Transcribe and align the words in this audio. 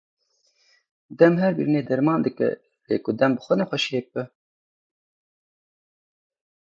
Dem 1.19 1.33
her 1.41 1.51
birînê 1.57 1.81
derman 1.89 2.19
dike 2.25 2.49
lê 2.89 2.95
ku 3.03 3.11
dem 3.19 3.31
bi 3.35 3.41
xwe 3.45 3.55
nexweşiyek 3.57 4.07
be? 4.13 4.23